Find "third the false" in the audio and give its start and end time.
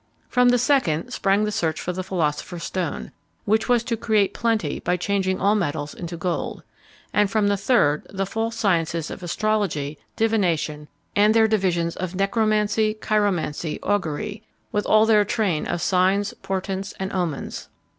7.55-8.55